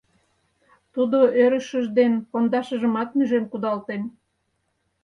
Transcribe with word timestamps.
Тудо 0.93 1.19
ӧрышыж 1.43 1.85
ден 1.97 2.13
пондашыжымат 2.29 3.09
нӱжен 3.17 3.45
кудалтен. 3.51 4.01